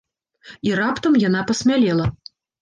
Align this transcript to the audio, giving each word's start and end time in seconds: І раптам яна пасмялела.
І 0.69 0.71
раптам 0.79 1.19
яна 1.27 1.43
пасмялела. 1.53 2.09